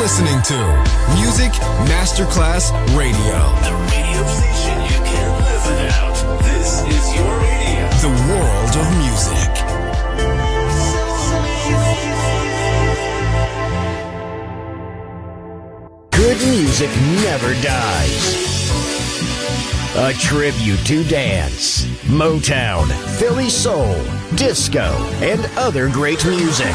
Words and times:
listening 0.00 0.40
to 0.40 0.56
Music 1.14 1.52
Masterclass 1.84 2.72
Radio. 2.96 3.36
The 3.60 3.74
radio 3.92 4.24
station 4.28 4.80
you 4.84 4.98
can't 5.04 5.34
live 5.44 5.64
without. 5.66 6.16
This 6.42 6.80
is 6.88 7.14
your 7.14 7.28
radio. 7.38 7.84
The 8.00 8.08
world 8.30 8.76
of 8.80 8.86
music. 8.96 9.50
Good 16.12 16.38
music 16.48 16.90
never 17.22 17.52
dies. 17.60 18.24
A 19.96 20.14
tribute 20.14 20.82
to 20.86 21.04
dance, 21.04 21.84
Motown, 22.06 22.88
Philly 23.18 23.50
soul, 23.50 24.02
disco, 24.34 24.94
and 25.20 25.44
other 25.58 25.90
great 25.90 26.24
music. 26.24 26.74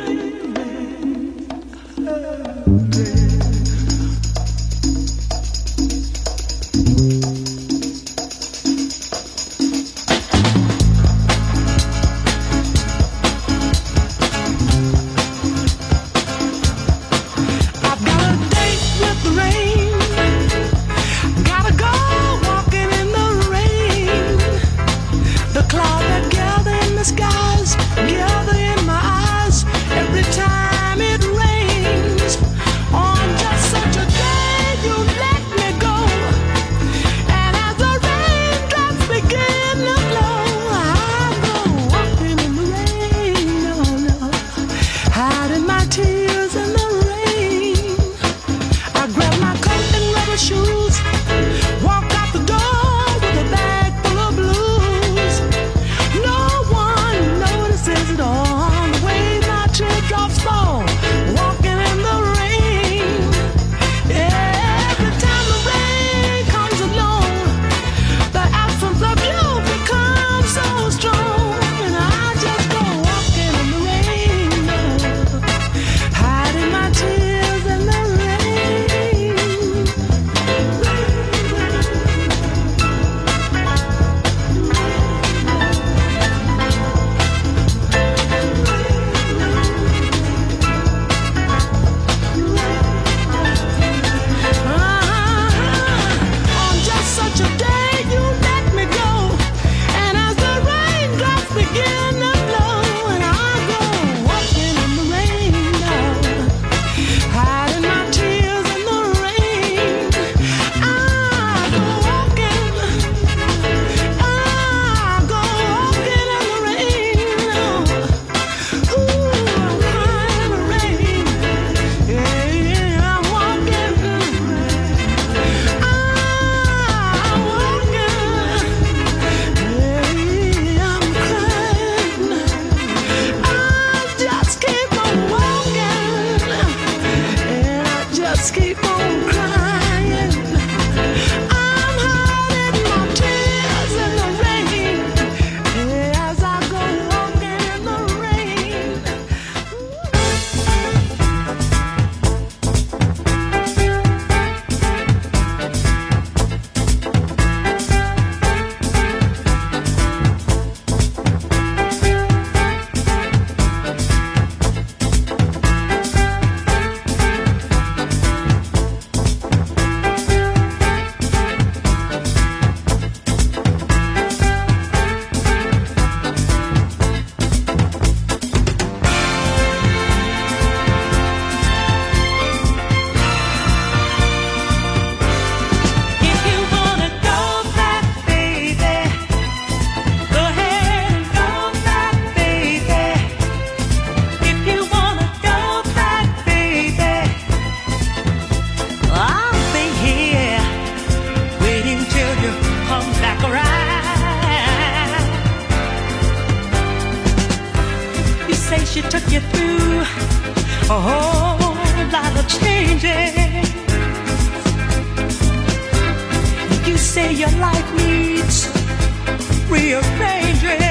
be 219.91 219.97
a 219.97 220.03
stranger. 220.03 220.90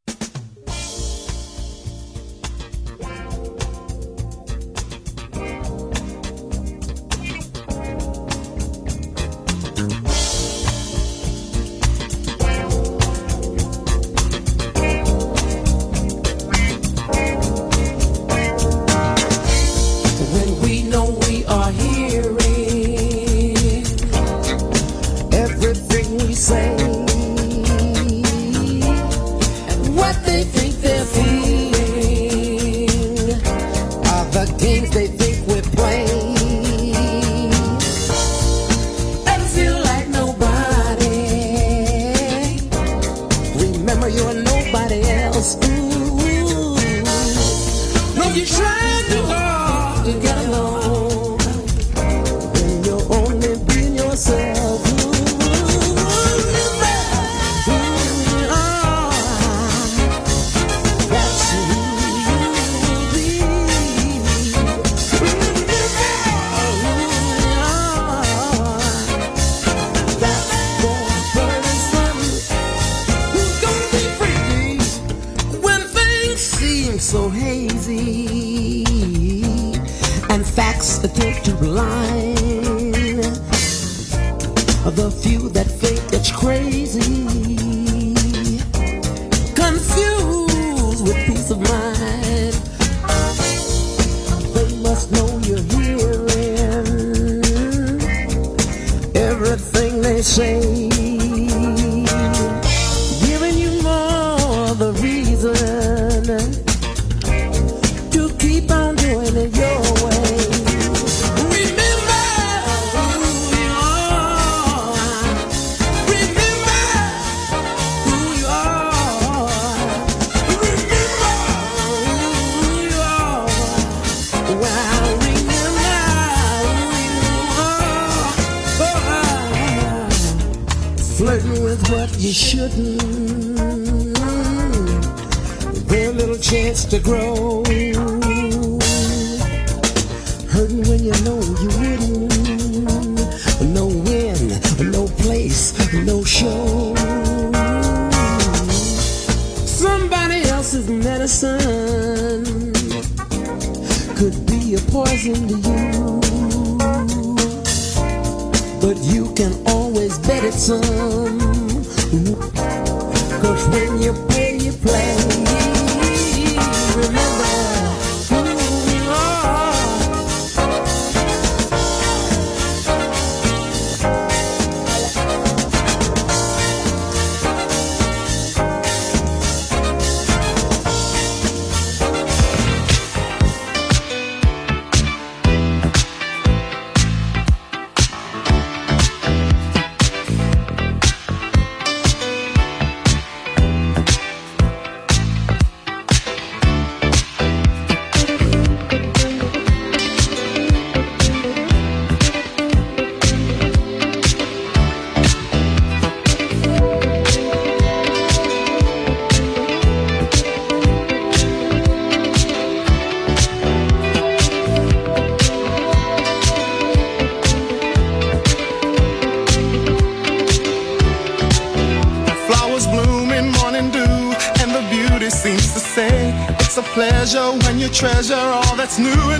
That's 228.91 228.99
new 228.99 229.30